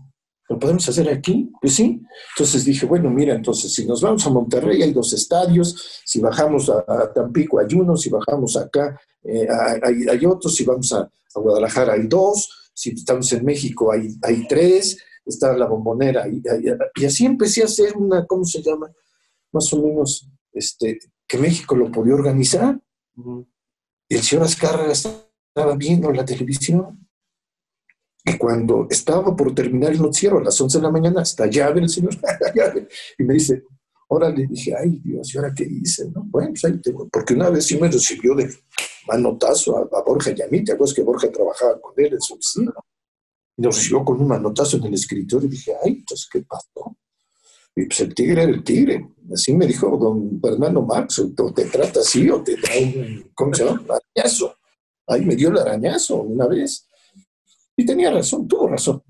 [0.50, 1.52] ¿lo podemos hacer aquí?
[1.62, 2.02] Pues sí.
[2.36, 6.70] Entonces dije, bueno, mira, entonces si nos vamos a Monterrey hay dos estadios, si bajamos
[6.70, 9.48] a, Tampico hay uno, si bajamos acá eh,
[10.10, 14.98] hay, otros, si vamos a, Guadalajara hay dos, si estamos en México hay, hay tres,
[15.26, 16.30] está la bombonera.
[16.30, 16.42] Y,
[16.96, 18.90] y, así empecé a hacer una, ¿cómo se llama?
[19.52, 22.80] Más o menos, este, que México lo podía organizar.
[24.08, 27.06] Y el señor Azcárraga estaba viendo la televisión
[28.24, 31.82] Y cuando estaba por terminar el noticiero a las 11 de la mañana, está llave
[31.82, 32.16] el señor,
[33.18, 33.64] y me dice,
[34.10, 36.10] ahora le dije, ay Dios, ¿y ahora qué hice?
[36.10, 36.24] ¿no?
[36.26, 38.50] Bueno, pues ahí tengo, porque una vez sí me recibió de
[39.08, 42.74] manotazo a, Borja y a mí, ¿te que Borja trabajaba con él en su oficina?
[43.58, 46.98] Y nos recibió con un manotazo en el escritorio y dije, ay, entonces, ¿qué pasó?
[47.76, 49.10] Y pues el tigre era el tigre.
[49.32, 53.54] Así me dijo don Fernando Marx, o te trata así o te da un, ¿cómo
[53.54, 53.84] se llama?
[54.16, 54.56] arañazo.
[55.08, 56.88] Ahí me dio el arañazo una vez.
[57.76, 59.02] Y tenía razón, tuvo razón.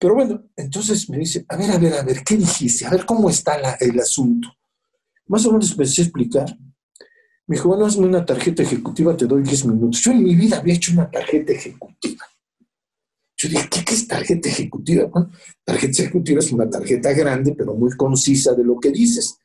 [0.00, 2.86] Pero bueno, entonces me dice, a ver, a ver, a ver, ¿qué dijiste?
[2.86, 4.48] A ver, ¿cómo está el asunto?
[5.26, 6.56] Más o menos empecé a explicar.
[7.46, 10.00] Me dijo, bueno, hazme una tarjeta ejecutiva, te doy 10 minutos.
[10.00, 12.24] Yo en mi vida había hecho una tarjeta ejecutiva.
[13.36, 15.10] Yo dije, ¿qué, es tarjeta ejecutiva?
[15.64, 19.38] Tarjeta ejecutiva es una tarjeta grande, pero muy concisa de lo que dices.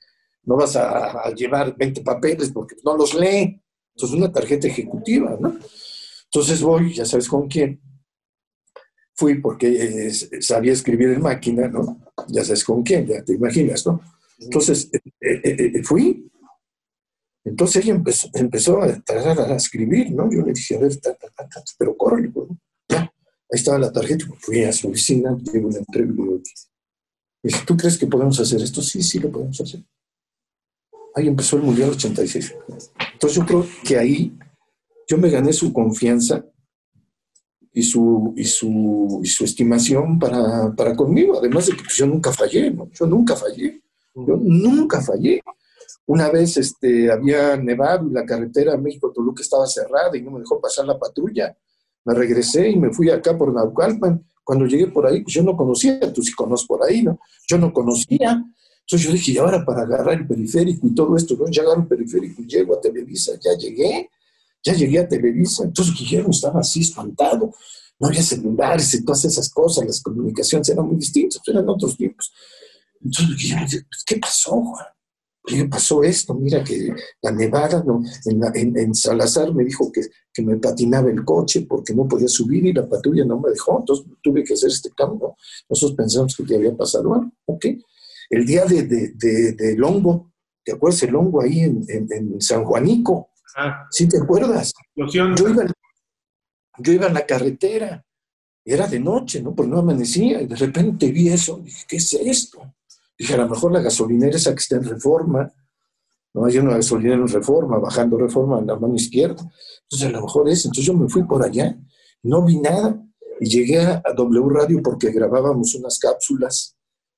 [0.43, 3.61] No vas a, llevar 20 papeles porque no los lee.
[3.93, 5.57] Entonces, una tarjeta ejecutiva, ¿no?
[6.25, 7.81] Entonces voy, ya sabes con quién.
[9.15, 11.99] Fui porque eh, sabía escribir en máquina, ¿no?
[12.28, 14.01] Ya sabes con quién, ya te imaginas, ¿no?
[14.39, 16.30] Entonces eh, eh, fui.
[17.43, 20.30] Entonces ella empezó, empezó a, a, escribir, ¿no?
[20.32, 20.99] Yo le dije, a ver,
[21.78, 22.47] pero corre, ¿no?
[22.89, 26.23] Ahí estaba la tarjeta, fui a su oficina, llevo una entrevista
[27.43, 28.82] y dice, ¿tú crees que podemos hacer esto?
[28.82, 29.80] Sí, sí, lo podemos hacer.
[31.13, 32.56] Ahí empezó el Mundial 86.
[33.13, 34.36] Entonces yo creo que ahí
[35.08, 36.43] yo me gané su confianza
[37.75, 42.07] y su, y su, y su estimación para, para conmigo, además de que pues, yo
[42.07, 42.89] nunca fallé, ¿no?
[42.91, 43.83] Yo nunca fallé,
[44.15, 45.41] yo nunca fallé.
[46.07, 50.59] Una vez este, había nevado y la carretera México-Toluca estaba cerrada y no me dejó
[50.59, 51.55] pasar la patrulla
[52.05, 54.23] me regresé y me fui acá por Naucalpan.
[54.43, 57.19] Cuando llegué por ahí, pues yo no conocía, tú sí conoces por ahí, ¿no?
[57.47, 58.45] Yo no conocía.
[58.81, 61.47] Entonces yo dije, y ahora para agarrar el periférico y todo esto, ¿no?
[61.49, 64.07] Ya agarro el periférico y llego a Televisa, ya llegué,
[64.65, 65.63] ya llegué a Televisa.
[65.63, 67.54] Entonces Guillermo estaba así espantado.
[67.99, 72.34] No había celulares y todas esas cosas, las comunicaciones eran muy distintas, eran otros tiempos.
[72.99, 74.86] Entonces Guillermo dice, pues, ¿qué pasó, Juan?
[75.45, 76.34] ¿qué pasó esto?
[76.34, 78.01] Mira que la nevada, ¿no?
[78.25, 80.01] en, Salazar me dijo que,
[80.34, 83.80] que, me patinaba el coche porque no podía subir y la patrulla no me dejó,
[83.80, 85.36] entonces tuve que hacer este cambio.
[85.69, 87.32] Nosotros pensamos que te había pasado algo.
[88.30, 93.30] El día de, de, de, Longo, ¿te acuerdas el Longo ahí en, en San Juanico?
[93.55, 93.87] Ah.
[93.89, 94.73] ¿Sí te acuerdas?
[94.95, 95.65] Yo iba,
[96.77, 98.03] yo iba en la carretera,
[98.63, 99.55] era de noche, ¿no?
[99.55, 102.75] Porque no amanecía, y de repente vi eso, dije, ¿qué es esto?
[103.17, 105.51] Dije, a lo mejor la gasolinera esa que está en reforma,
[106.33, 109.41] no hay una gasolinera en reforma, bajando reforma en la mano izquierda.
[109.83, 110.65] Entonces, a lo mejor es.
[110.65, 111.77] Entonces, yo me fui por allá,
[112.23, 113.01] no vi nada.
[113.39, 116.74] Y llegué a W Radio porque grabábamos unas cápsulas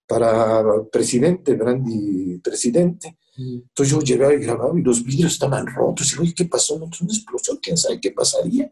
[0.07, 3.17] para presidente, Brandy presidente.
[3.37, 3.55] Mm.
[3.67, 6.13] Entonces yo llegué y grababa y los vidrios estaban rotos.
[6.13, 6.79] Y oye, ¿qué pasó?
[6.79, 8.71] No, una explosión, quién sabe qué pasaría.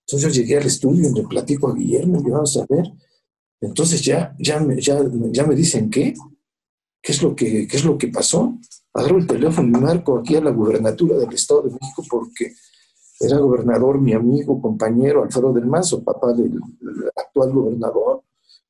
[0.00, 2.92] Entonces yo llegué al estudio y le platico a Guillermo y vamos a ver.
[3.60, 6.14] Entonces ya, ya, ya, ya me dicen qué.
[7.00, 8.58] ¿Qué es lo que, es lo que pasó?
[8.94, 12.52] Agarro el teléfono y marco aquí a la gubernatura del Estado de México porque
[13.18, 16.60] era gobernador mi amigo, compañero Alfredo del Mazo, papá del
[17.16, 18.22] actual gobernador.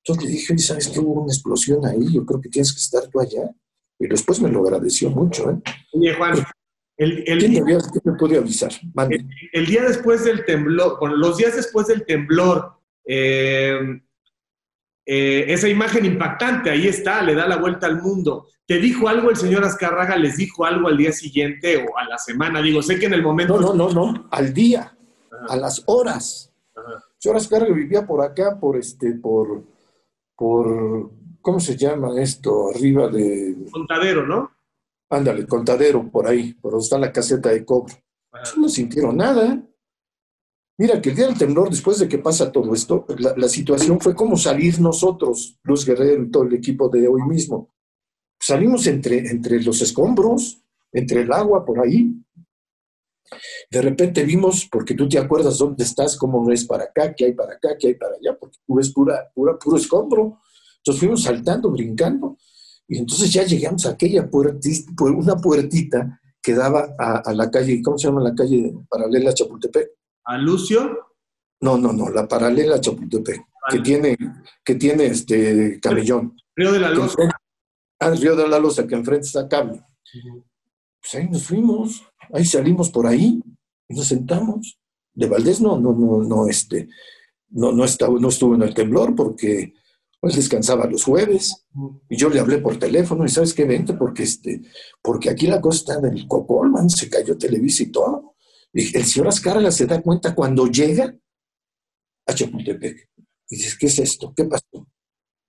[0.05, 2.13] Entonces le dije, ¿sabes que hubo una explosión ahí?
[2.13, 3.51] Yo creo que tienes que estar tú allá.
[3.99, 5.51] Y después me lo agradeció mucho.
[5.51, 5.59] ¿eh?
[5.93, 6.45] Oye, Juan,
[6.97, 8.73] el, el ¿Quién día, me puede avisar?
[9.53, 12.73] El, día después del temblor, bueno, los días después del temblor,
[13.07, 13.79] eh,
[15.07, 18.49] eh, esa imagen impactante, ahí está, le da la vuelta al mundo.
[18.67, 20.17] ¿Te dijo algo el señor Azcárraga?
[20.17, 22.61] ¿Les dijo algo al día siguiente o a la semana?
[22.61, 23.61] Digo, sé que en el momento...
[23.61, 24.97] No, no, no, no, al día,
[25.49, 26.53] a las horas.
[26.75, 26.83] El
[27.19, 29.63] señor Azcárraga vivía por acá, por este, por,
[30.43, 32.71] por, ¿cómo se llama esto?
[32.75, 33.65] Arriba de...
[33.71, 34.51] Contadero, ¿no?
[35.09, 38.03] Ándale, contadero, por ahí, por donde está la caseta de cobre.
[38.57, 39.65] No sintieron nada.
[40.79, 44.17] Mira, que el día del temblor, después de que pasa todo esto, la, situación fue
[44.17, 47.73] como salir nosotros, Luz Guerrero y todo el equipo de hoy mismo.
[48.41, 52.21] Salimos entre, entre los escombros, entre el agua por ahí.
[53.71, 57.33] De repente vimos, porque tú te acuerdas dónde estás, cómo ves para acá, qué hay
[57.33, 60.41] para acá, qué hay para allá, porque tú ves pura, pura, puro escombro.
[60.79, 62.37] Entonces fuimos saltando, brincando,
[62.89, 67.81] y entonces ya llegamos a aquella puertita, una puertita que daba a, a, la calle,
[67.83, 69.91] ¿cómo se llama la calle paralela a Chapultepec?
[70.25, 70.99] ¿A Lucio?
[71.61, 73.41] No, no, no, la paralela a Chapultepec,
[73.71, 74.17] que tiene,
[74.65, 76.37] que tiene este camellón.
[76.57, 77.23] Río de la Loza.
[78.01, 79.81] Ah, Río de la Loza, que enfrente está cable.
[81.03, 83.43] Pues ahí nos fuimos, ahí salimos por ahí
[83.89, 84.79] y nos sentamos.
[85.13, 86.89] De Valdés no, no, no, no, este,
[87.51, 89.75] no, no, estaba, no estuvo en el temblor porque
[90.23, 91.67] él descansaba los jueves
[92.09, 94.63] y yo le hablé por teléfono y sabes qué vente porque este,
[95.03, 98.37] porque aquí la cosa está en el Cocolman, se cayó Televisa y todo.
[98.73, 101.15] El señor Azcárraga se da cuenta cuando llega
[102.27, 103.11] a Chapultepec.
[103.51, 104.33] Y dices, ¿qué es esto?
[104.35, 104.87] ¿Qué pasó?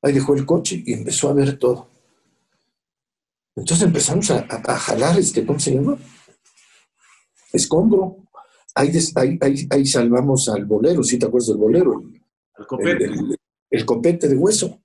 [0.01, 1.92] Ahí dejó el coche y empezó a ver todo.
[3.55, 4.45] Entonces empezamos a,
[4.77, 5.97] jalar, este, ¿cómo se llama?
[7.51, 8.17] Escombro.
[8.75, 8.91] Ahí,
[9.69, 12.01] ahí, salvamos al bolero, si te acuerdas del bolero.
[12.57, 13.09] El copete.
[13.69, 14.82] el copete de hueso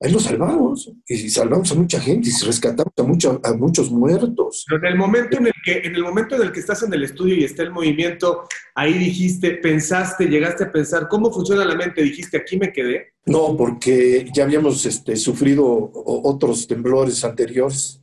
[0.00, 0.92] ahí lo salvamos.
[1.06, 2.92] Y salvamos a mucha gente y rescatamos
[3.24, 4.64] a, a muchos muertos.
[4.68, 6.92] Pero en el, momento en, el que, en el momento en el que estás en
[6.92, 11.74] el estudio y está el movimiento, ahí dijiste, pensaste, llegaste a pensar, ¿cómo funciona la
[11.74, 12.02] mente?
[12.02, 13.12] Dijiste, aquí me quedé.
[13.26, 18.00] No, porque ya habíamos este, sufrido otros temblores anteriores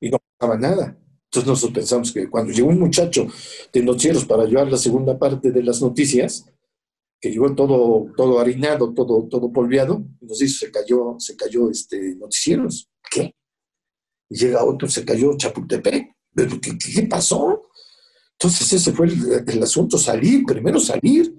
[0.00, 0.96] y no pasaba nada.
[1.24, 3.26] Entonces nosotros pensamos que cuando llegó un muchacho
[3.72, 6.46] de noticieros para llevar la segunda parte de las noticias,
[7.22, 11.70] que llegó todo, todo harinado, todo, todo polviado, y nos dice, se cayó, se cayó
[11.70, 12.90] este noticieros.
[13.08, 13.36] ¿Qué?
[14.28, 16.16] Y llega otro, se cayó Chapultepec.
[16.34, 17.68] ¿Qué, pasó?
[18.32, 21.32] Entonces ese fue el, asunto, salir, primero salir.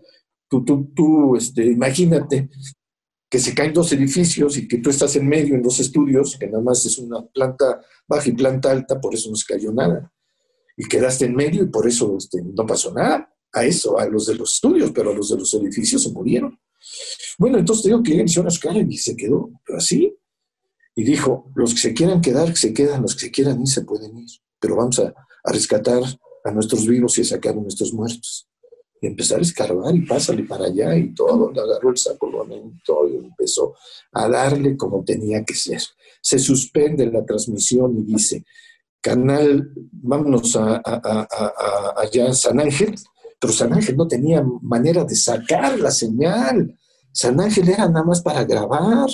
[0.47, 2.49] Tú, tú, tú este, imagínate
[3.29, 6.47] que se caen dos edificios y que tú estás en medio en dos estudios, que
[6.47, 10.13] nada más es una planta baja y planta alta, por eso no se cayó nada.
[10.77, 14.25] Y quedaste en medio y por eso este, no pasó nada a eso, a los
[14.25, 16.59] de los estudios, pero a los de los edificios se murieron.
[17.37, 20.15] Bueno, entonces digo que las y se quedó así.
[20.95, 23.67] Y dijo, los que se quieran quedar, que se quedan, los que se quieran ir,
[23.67, 24.29] se pueden ir.
[24.59, 25.13] Pero vamos a,
[25.45, 26.01] rescatar
[26.45, 28.47] a nuestros vivos y a sacar a nuestros muertos.
[29.01, 31.51] Y empezar a escarbar y pásale para allá y todo.
[31.51, 32.45] Le agarró el saco, lo
[33.09, 33.75] y empezó
[34.13, 35.81] a darle como tenía que ser.
[36.21, 38.45] Se suspende la transmisión y dice,
[39.01, 40.81] canal, vámonos a,
[41.97, 42.95] allá a San Ángel,
[43.43, 46.79] pero San Ángel no tenía manera de sacar la señal.
[47.11, 49.09] San Ángel era nada más para grabar,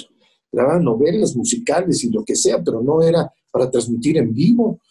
[0.51, 4.81] grabar novelas musicales y lo que sea, pero no era para transmitir en vivo.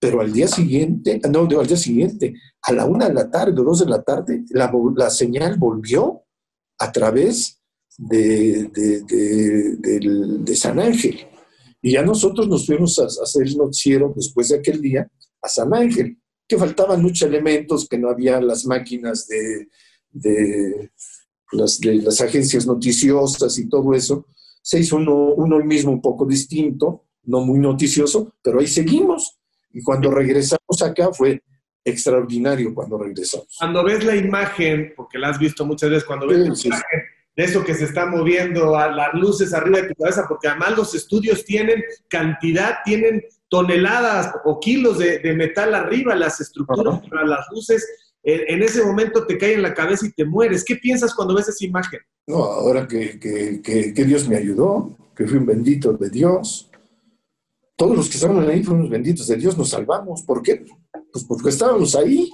[0.00, 3.62] Pero al día siguiente, no, al día siguiente, a la una de la tarde o
[3.62, 6.24] dos de la tarde, la, señal volvió
[6.80, 7.62] a través
[7.96, 8.68] de,
[10.56, 11.20] San Ángel.
[11.80, 15.08] Y ya nosotros nos fuimos a, a hacer el noticiero después de aquel día
[15.40, 19.68] a San Ángel que faltaban muchos elementos, que no había las máquinas de,
[21.52, 24.26] las, de las agencias noticiosas y todo eso.
[24.62, 29.38] Se hizo uno, uno mismo un poco distinto, no muy noticioso, pero ahí seguimos.
[29.72, 31.42] Y cuando regresamos acá fue
[31.84, 33.56] extraordinario cuando regresamos.
[33.58, 37.00] Cuando ves la imagen, porque la has visto muchas veces, cuando ves la imagen
[37.34, 40.76] de eso que se está moviendo, a las luces arriba de tu cabeza, porque además
[40.76, 47.44] los estudios tienen cantidad, tienen toneladas o kilos de, metal arriba, las estructuras para las
[47.50, 47.86] luces,
[48.22, 50.64] en, ese momento te cae en la cabeza y te mueres.
[50.64, 52.00] ¿Qué piensas cuando ves esa imagen?
[52.26, 56.70] No, ahora que, que, Dios me ayudó, que fui un bendito de Dios.
[57.76, 60.22] Todos los que estaban ahí fuimos benditos de Dios, nos salvamos.
[60.22, 60.64] ¿Por qué?
[61.12, 62.30] Pues porque estábamos ahí.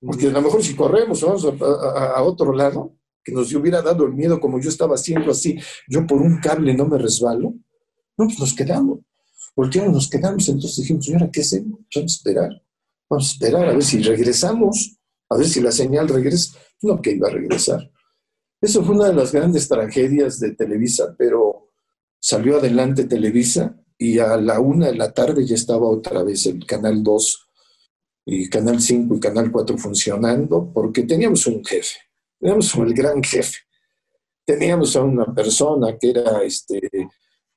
[0.00, 4.12] Porque a lo mejor si corremos vamos a, otro lado, que nos hubiera dado el
[4.12, 7.52] miedo como yo estaba haciendo así, yo por un cable no me resbalo,
[8.16, 9.00] no, pues nos quedamos
[9.56, 11.80] volteamos, nos quedamos, entonces dijimos, ahora qué hacemos?
[11.94, 12.62] Vamos a esperar,
[13.08, 14.98] vamos a esperar a ver si regresamos,
[15.30, 16.58] a ver si la señal regresa.
[16.82, 17.90] No que iba a regresar.
[18.60, 21.70] Eso fue una de las grandes tragedias de Televisa, pero
[22.20, 26.66] salió adelante Televisa y a la una de la tarde ya estaba otra vez el
[26.66, 27.48] Canal 2
[28.26, 31.98] y Canal 5 y Canal 4 funcionando porque teníamos un jefe,
[32.38, 33.58] teníamos el gran jefe.
[34.44, 36.80] Teníamos a una persona que era este,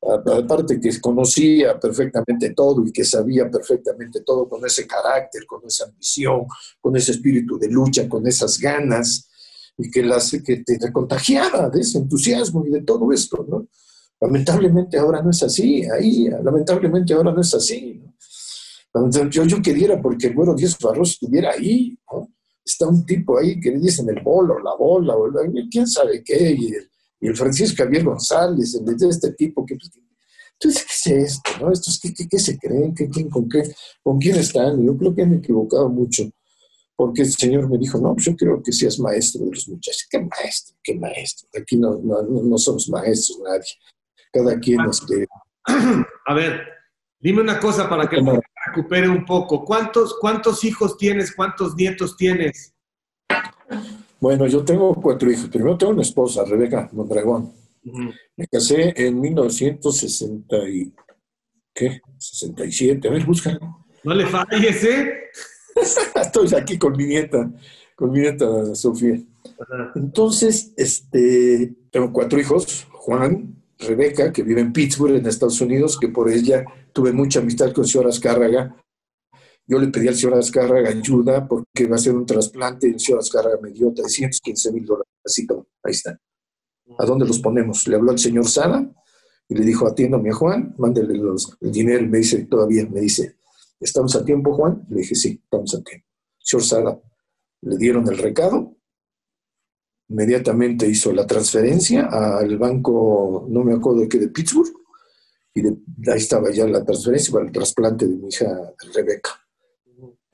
[0.02, 5.86] aparte que conocía perfectamente todo y que sabía perfectamente todo con ese carácter, con esa
[5.86, 6.46] ambición,
[6.80, 9.30] con ese espíritu de lucha, con esas ganas,
[9.78, 13.68] y que, las, que te contagiaba de ese entusiasmo y de todo esto, ¿no?
[14.22, 18.02] Lamentablemente ahora no es así, ahí, lamentablemente ahora no es así.
[19.30, 22.30] Yo, yo quería porque el bueno Dios Barros estuviera ahí, ¿no?
[22.66, 25.16] Está un tipo ahí que le dicen el bolo, la bola,
[25.72, 26.89] quién sabe qué, y el,
[27.28, 29.92] el Francisco Javier González, el de este tipo, que, pues,
[30.60, 31.52] ¿qué es esto?
[31.60, 31.72] No?
[31.72, 32.94] ¿Estos, qué, qué, se creen?
[32.94, 33.64] ¿Qué, quién, con, qué,
[34.02, 34.84] ¿Con quién están?
[34.86, 36.30] Yo creo que han equivocado mucho,
[36.96, 40.08] porque el Señor me dijo, no, pues yo creo que seas maestro de los muchachos.
[40.10, 40.78] ¿Qué maestro?
[40.84, 41.50] ¿Qué maestro?
[41.60, 43.72] Aquí no, no, no somos maestros nadie.
[44.32, 45.28] Cada quien este...
[46.26, 46.62] A ver,
[47.20, 49.66] dime una cosa para que me recupere un poco.
[49.66, 51.34] ¿Cuántos, ¿Cuántos hijos tienes?
[51.34, 52.74] ¿Cuántos nietos tienes?
[54.20, 55.50] Bueno, yo tengo cuatro hijos.
[55.50, 57.54] Primero tengo una esposa, Rebeca Mondragón.
[58.36, 60.94] Me casé en 1960 y...
[61.74, 62.02] ¿Qué?
[62.18, 63.08] 67.
[63.08, 63.86] A ver, búscalo.
[64.04, 65.14] No le falles, ¿eh?
[66.16, 67.50] Estoy aquí con mi nieta,
[67.96, 69.20] con mi nieta Sofía.
[69.96, 72.88] Entonces, este, tengo cuatro hijos.
[72.92, 77.72] Juan, Rebeca, que vive en Pittsburgh, en Estados Unidos, que por ella tuve mucha amistad
[77.72, 78.76] con el señor Azcárraga,
[79.70, 83.00] yo le pedí al señor Azcárraga ayuda porque va a hacer un trasplante y el
[83.00, 85.14] señor Azcárraga me dio 315 mil dólares.
[85.24, 85.46] Así
[85.84, 86.20] ahí está.
[86.98, 87.88] ¿A dónde los ponemos?
[87.88, 88.92] Le habló al señor Sara
[89.48, 92.04] y le dijo, atiéndome a Juan, mándele los, el dinero.
[92.08, 93.38] Me dice, todavía, me dice,
[93.80, 94.88] ¿estamos a tiempo, Juan?
[94.90, 96.08] Le dije, sí, estamos a tiempo.
[96.40, 97.00] Señor Sara,
[97.62, 98.76] le dieron el recado,
[100.08, 104.74] inmediatamente hizo la transferencia al banco, no me acuerdo de qué, de Pittsburgh,
[105.54, 105.68] y
[106.10, 108.48] ahí estaba ya la transferencia para el trasplante de mi hija
[108.96, 109.39] Rebeca.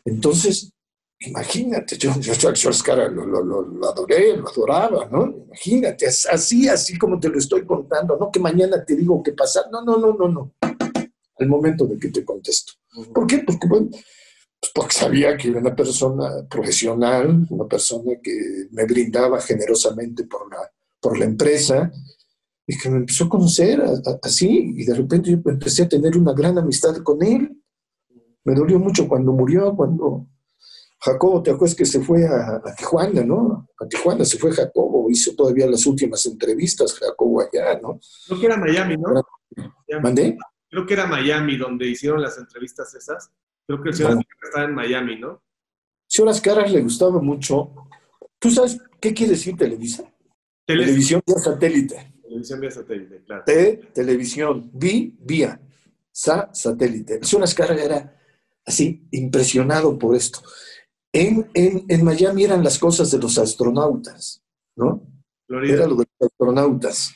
[0.06, 0.72] Entonces,
[1.20, 5.34] imagínate, yo, yo a Schwarzkara lo, lo, lo, adoré, lo adoraba, ¿no?
[5.48, 9.66] Imagínate, así, así como te lo estoy contando, no que mañana te digo qué pasa,
[9.72, 12.74] no, no, no, no, no, al momento de que te contesto.
[13.14, 13.40] ¿Por qué?
[13.40, 19.42] Porque, bueno, pues porque sabía que era una persona profesional, una persona que me brindaba
[19.42, 21.92] generosamente por la, por la empresa,
[22.68, 23.84] y que me empezó a conocer
[24.22, 27.62] así, y de repente yo empecé a tener una gran amistad con él.
[28.46, 30.28] Me dolió mucho cuando murió, cuando
[31.00, 33.68] Jacobo, ¿te acuerdas que se fue a, Tijuana, no?
[33.80, 38.00] A Tijuana se fue Jacobo, hizo todavía las últimas entrevistas, Jacobo allá, ¿no?
[38.28, 39.22] Creo que era Miami, ¿no?
[40.02, 40.38] ¿Mandé?
[40.70, 43.32] Creo que era Miami donde hicieron las entrevistas esas.
[43.68, 45.44] Creo que el señor estaba en Miami, ¿no?
[46.08, 47.74] Señor Caras le gustaba mucho.
[48.38, 50.04] ¿Tú sabes qué quiere decir Televisa?
[50.66, 52.14] Televisión vía satélite.
[52.22, 53.44] Televisión vía satélite, claro.
[53.46, 55.60] T, televisión, vi, vía,
[56.12, 57.16] sa, satélite.
[57.16, 58.15] El señor Ascarra era
[58.66, 60.42] así, impresionado por esto.
[61.14, 64.44] En, en, en, Miami eran las cosas de los astronautas,
[64.76, 65.08] ¿no?
[65.48, 67.14] Era lo de los astronautas.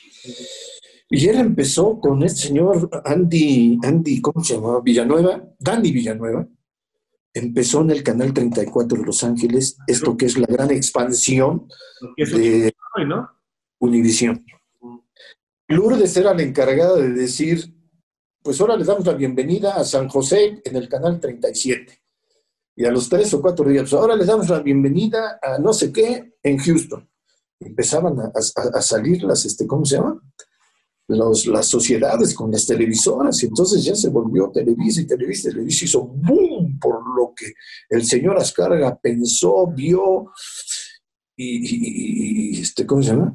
[1.10, 4.80] Y él empezó con este señor Andy, Andy, ¿cómo se llamaba?
[4.80, 6.46] Villanueva, Danny Villanueva.
[7.34, 11.68] Empezó en el canal 34 de Los Ángeles, esto que es la gran expansión
[12.16, 12.72] de
[13.80, 14.44] Univisión.
[15.68, 17.74] Lourdes era la encargada de decir,
[18.42, 22.00] pues ahora le damos la bienvenida a San José en el canal 37
[22.80, 25.92] y a los tres o cuatro días, ahora les damos la bienvenida a no sé
[25.92, 27.06] qué en Houston.
[27.58, 30.18] Empezaban a, salir las, este, ¿cómo se llama?
[31.08, 35.52] Los, las sociedades con las televisoras, y entonces ya se volvió Televisa y Televisa, y
[35.52, 37.52] Televisa hizo boom por lo que
[37.90, 40.30] el señor Ascarga pensó, vio
[41.36, 43.34] y, y, este, ¿cómo se llama?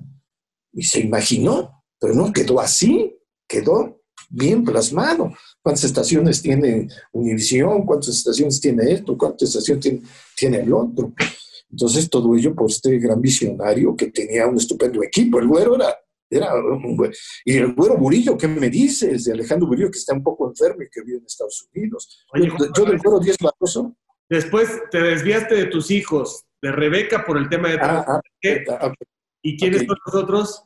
[0.73, 3.15] Y se imaginó, pero no quedó así,
[3.47, 4.01] quedó
[4.35, 5.33] bien plasmado.
[5.61, 7.85] ¿Cuántas estaciones tiene Univisión?
[7.85, 9.17] ¿Cuántas estaciones tiene esto?
[9.17, 10.01] ¿Cuántas estaciones
[10.35, 11.13] tiene, el otro?
[11.71, 15.39] Entonces, todo ello por este gran visionario que tenía un estupendo equipo.
[15.39, 15.95] El güero era,
[16.29, 17.13] era un güero.
[17.45, 19.23] Y el güero Burillo, ¿qué me dices?
[19.23, 22.25] De Alejandro Burillo, que está un poco enfermo y que vive en Estados Unidos.
[22.35, 23.95] yo, del güero 10 Barroso.
[24.29, 27.77] Después te desviaste de tus hijos, de Rebeca por el tema de...
[27.79, 28.21] Ah, ah,
[28.81, 28.93] ah
[29.41, 30.63] ¿Y quiénes son los otros?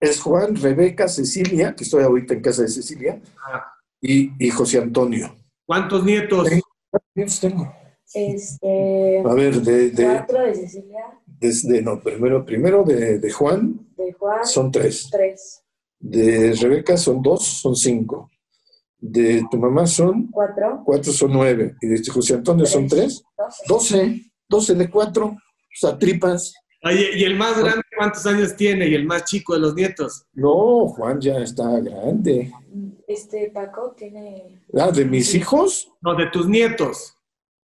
[0.00, 3.72] Es Juan, Rebeca, Cecilia, que estoy ahorita en casa de Cecilia, ah.
[4.00, 5.36] y, José Antonio.
[5.66, 6.48] ¿Cuántos nietos?
[6.90, 7.72] ¿Cuántos nietos tengo?
[8.12, 11.04] Este, a ver, de, de, cuatro de Cecilia.
[11.26, 13.86] Desde, no, primero, primero de, de, Juan.
[13.96, 14.44] De Juan.
[14.44, 15.08] Son tres.
[15.12, 15.62] Tres.
[15.98, 18.30] De Rebeca son dos, son cinco.
[18.98, 20.28] De tu mamá son.
[20.30, 20.82] Cuatro.
[20.84, 21.76] Cuatro son nueve.
[21.80, 23.22] Y de José Antonio son tres.
[23.36, 23.64] Doce.
[23.68, 24.32] Doce.
[24.48, 25.26] Doce de cuatro.
[25.26, 25.38] O
[25.72, 26.52] sea, tripas.
[26.82, 28.88] Oye, ¿y el más grande cuántos años tiene?
[28.88, 30.24] ¿Y el más chico de los nietos?
[30.32, 32.52] No, Juan ya está grande.
[33.06, 34.62] Este, Paco tiene...
[34.74, 35.90] Ah, ¿de mis hijos?
[36.00, 37.14] No, de tus nietos.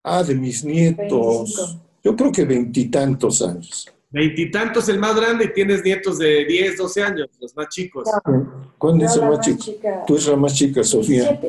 [0.03, 1.77] Ah, de mis nietos.
[2.03, 3.87] Yo creo que veintitantos años.
[4.09, 8.09] Veintitantos el más grande y tienes nietos de 10, 12 años, los más chicos.
[8.77, 9.63] ¿Cuándo es el más, chico?
[10.07, 11.39] Tú eres la más chica, Sofía.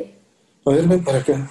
[0.65, 1.49] A ver, ven para acá.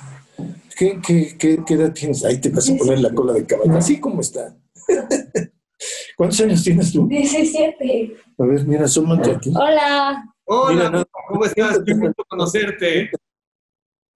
[0.77, 2.25] ¿Qué, qué, qué, qué edad tienes?
[2.25, 3.77] Ahí te vas a poner la cola de caballo.
[3.77, 4.57] Así como está.
[6.17, 7.07] ¿Cuántos años tienes tú?
[7.09, 8.17] 17.
[8.39, 9.53] A ver, mira, súmate aquí.
[9.55, 10.25] Hola.
[10.45, 11.81] Hola, ¿cómo estás?
[11.85, 13.11] Qué gusto conocerte.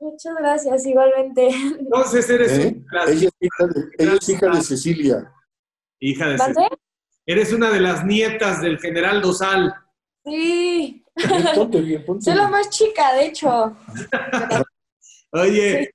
[0.00, 1.48] Muchas gracias, igualmente.
[1.48, 2.82] Entonces eres ¿Eh?
[3.08, 3.28] ella,
[3.98, 5.32] es hija de, Cecilia.
[5.98, 6.68] Hija de Cecilia.
[7.26, 9.74] Eres una de las nietas del general Dosal.
[10.24, 11.04] Sí.
[12.20, 13.76] Soy la más chica, de hecho.
[15.32, 15.90] Oye,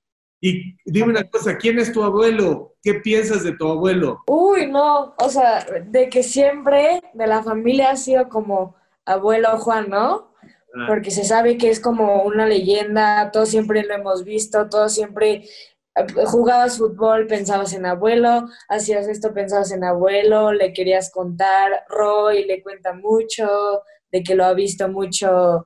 [0.46, 2.74] y dime una cosa, ¿quién es tu abuelo?
[2.82, 4.24] ¿Qué piensas de tu abuelo?
[4.26, 9.88] Uy, no, o sea, de que siempre de la familia ha sido como abuelo Juan,
[9.88, 10.34] ¿no?
[10.74, 10.84] Ah.
[10.86, 15.46] Porque se sabe que es como una leyenda, todos siempre lo hemos visto, todos siempre
[15.94, 22.44] eh, jugabas fútbol, pensabas en abuelo, hacías esto, pensabas en abuelo, le querías contar, Roy
[22.44, 23.80] le cuenta mucho,
[24.12, 25.64] de que lo ha visto mucho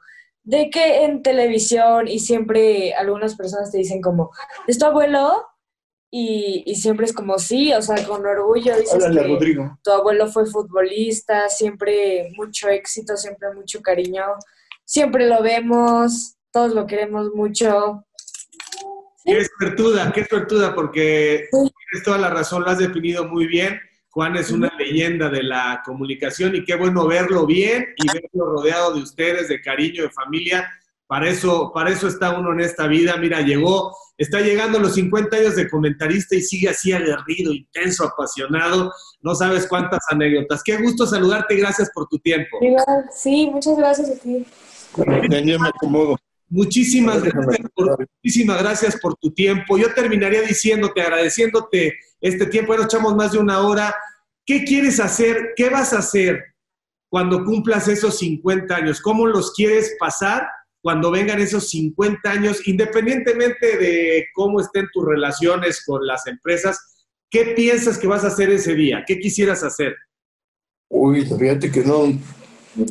[0.49, 4.31] de que en televisión y siempre algunas personas te dicen como,
[4.67, 5.47] ¿es tu abuelo?
[6.11, 11.51] Y, siempre es como, sí, o sea, con orgullo dices que tu abuelo fue futbolista,
[11.51, 14.25] siempre mucho éxito, siempre mucho cariño,
[14.87, 18.07] siempre lo vemos, todos lo queremos mucho.
[19.27, 23.79] Qué suertuda, qué suertuda, porque tienes toda la razón, lo has definido muy bien
[24.19, 28.95] Juan es una leyenda de la comunicación y qué bueno verlo bien y verlo rodeado
[28.95, 30.69] de ustedes, de cariño, de familia.
[31.07, 33.17] Para eso, para eso está uno en esta vida.
[33.17, 38.07] Mira, llegó, está llegando a los 50 años de comentarista y sigue así aguerrido, intenso,
[38.07, 38.91] apasionado.
[39.21, 40.65] No sabes cuántas anécdotas.
[40.65, 42.59] Qué gusto saludarte y gracias por tu tiempo.
[43.15, 44.45] Sí, muchas gracias a ti.
[44.97, 46.17] me acomodo.
[46.51, 49.79] Muchísimas gracias, por, muchísimas gracias por tu tiempo.
[49.79, 52.73] Yo terminaría diciéndote, agradeciéndote este tiempo.
[52.73, 53.95] Ya nos echamos más de una hora.
[54.49, 55.53] ¿Qué quieres hacer?
[55.55, 56.43] ¿Qué vas a hacer
[57.11, 59.03] cuando cumplas esos 50 años?
[59.03, 60.49] ¿Cómo los quieres pasar
[60.81, 67.07] cuando vengan esos 50 años, independientemente de cómo estén tus relaciones con las empresas?
[67.29, 69.05] ¿Qué piensas que vas a hacer ese día?
[69.07, 69.95] ¿Qué quisieras hacer?
[70.89, 72.19] Uy, fíjate que no,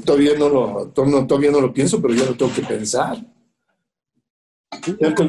[0.06, 3.18] todavía no lo, todavía no lo pienso, pero ya lo tengo que pensar.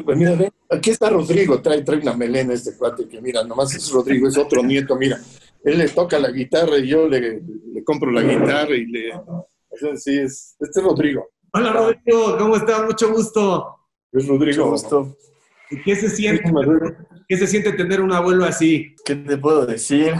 [0.05, 0.37] Pues, mira,
[0.69, 4.37] aquí está Rodrigo, trae, trae una melena este cuate, que mira, nomás es Rodrigo, es
[4.37, 5.19] otro nieto, mira.
[5.63, 7.41] Él le toca la guitarra y yo le,
[7.83, 9.11] compro la guitarra y le...
[9.95, 11.29] Sí, es, este es Rodrigo.
[11.53, 12.85] Hola Rodrigo, ¿cómo estás?
[12.85, 13.75] Mucho gusto.
[14.11, 14.65] Es Rodrigo.
[14.65, 15.17] Mucho gusto.
[15.85, 16.51] ¿Qué se siente?
[17.27, 18.95] ¿Qué se siente tener un abuelo así?
[19.05, 20.13] ¿Qué te puedo decir?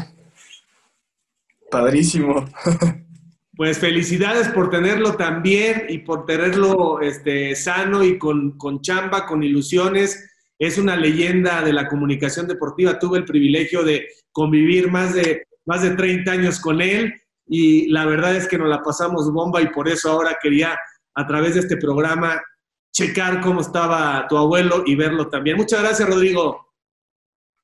[1.72, 2.46] Padrísimo.
[3.56, 9.44] Pues felicidades por tenerlo también y por tenerlo este, sano y con, con chamba, con
[9.44, 10.29] ilusiones.
[10.60, 13.00] Es una leyenda de la comunicación deportiva.
[13.00, 17.14] Tuve el privilegio de convivir más de, más de 30 años con él
[17.48, 20.78] y la verdad es que nos la pasamos bomba y por eso ahora quería
[21.16, 22.40] a través de este programa
[22.92, 25.58] checar cómo estaba tu abuelo y verlo también.
[25.58, 26.68] Muchas gracias, Rodrigo.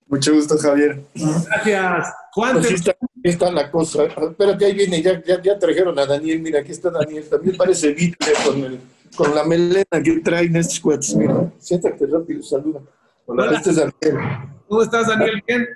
[0.07, 1.01] Mucho gusto, Javier.
[1.13, 2.13] Gracias.
[2.31, 4.05] Juan, pues está, está, la cosa.
[4.05, 6.41] Espérate, ahí viene, ya, ya, trajeron a Daniel.
[6.41, 7.27] Mira, aquí está Daniel.
[7.27, 8.79] También parece Vitle con, el,
[9.15, 11.15] con la melena que traen estos cuates.
[11.15, 12.81] Mira, siéntate rápido, saluda.
[13.25, 14.23] Hola, este es Daniel.
[14.67, 15.43] ¿Cómo estás, Daniel?
[15.47, 15.67] ¿Bien?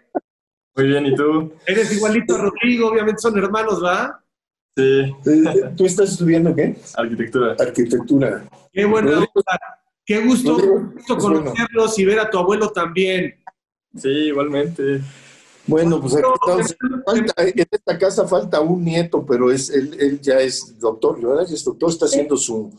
[0.76, 1.52] Muy bien, ¿y tú?
[1.66, 4.24] Eres igualito a Rodrigo, obviamente son hermanos, ¿va?
[4.76, 5.14] Sí.
[5.76, 6.76] ¿Tú estás estudiando qué?
[6.96, 7.56] Arquitectura.
[7.60, 8.44] Arquitectura.
[8.72, 9.26] Qué buena
[10.06, 10.58] Qué gusto,
[10.96, 13.36] gusto conocerlos y ver a tu abuelo también.
[13.96, 15.02] Sí, igualmente.
[15.68, 16.26] Bueno, pues aquí
[16.62, 16.76] estamos.
[17.38, 21.44] en esta casa falta un nieto, pero es él, él ya es doctor, ¿verdad?
[21.44, 22.74] Es doctor, está haciendo su.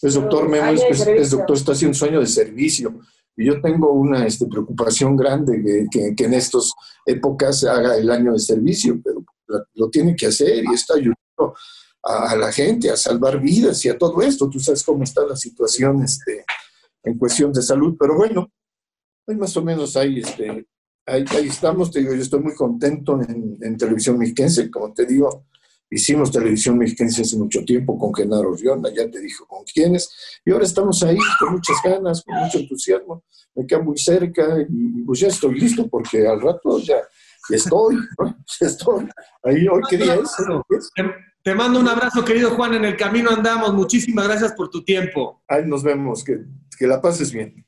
[0.00, 3.00] Es doctor Memo, es, doctor, está haciendo un sueño de servicio.
[3.36, 6.72] Y yo tengo una este, preocupación grande que, que, en estas
[7.06, 9.24] épocas se haga el año de servicio, pero
[9.74, 11.54] lo tiene que hacer y está ayudando
[12.02, 14.48] a, la gente a salvar vidas y a todo esto.
[14.48, 16.44] Tú sabes cómo está la situación este,
[17.02, 18.50] en cuestión de salud, pero bueno,
[19.24, 20.66] pues más o menos ahí, este,
[21.06, 25.46] ahí, estamos, te digo, yo estoy muy contento en, televisión mexiquense, como te digo,
[25.90, 30.50] hicimos televisión mexiquense hace mucho tiempo con Genaro Rionda, ya te dijo con quiénes, y
[30.50, 33.24] ahora estamos ahí con muchas ganas, con mucho entusiasmo,
[33.54, 36.96] me queda muy cerca y pues ya estoy listo porque al rato ya,
[37.50, 38.36] estoy, ¿no?
[38.60, 39.08] estoy,
[39.42, 40.36] ahí hoy qué día es.
[41.42, 45.42] Te mando un abrazo, querido Juan, en el camino andamos, muchísimas gracias por tu tiempo.
[45.48, 46.40] Ahí nos vemos, que,
[46.78, 47.64] que la pases bien.